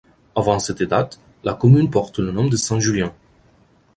Avant 0.35 0.57
cette 0.57 0.81
date, 0.81 1.19
la 1.43 1.53
commune 1.53 1.91
porte 1.91 2.17
le 2.17 2.31
nom 2.31 2.47
de 2.47 2.57
Saint-Julien. 2.57 3.13